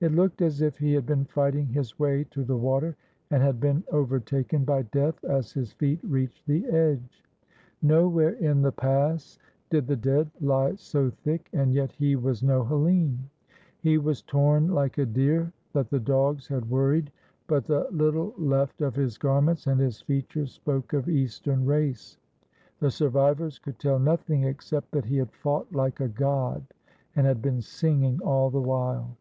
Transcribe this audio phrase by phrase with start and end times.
[0.00, 2.96] It looked as if he had been fighting his way to the water,
[3.30, 7.22] and had been overtaken by death as his feet reached the edge.
[7.82, 12.64] Nowhere in the pass did the dead lie so thick, and yet he was no
[12.64, 13.28] Hellene.
[13.78, 17.12] He was torn Hke a deer that the dogs had worried,
[17.46, 22.16] but the little left of his garments and his features spoke of Eastern race.
[22.80, 26.64] The survivors could tell nothing except that he had fought like a god,
[27.14, 29.18] and had been singing all the while.